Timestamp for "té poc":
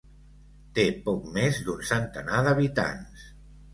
0.77-1.27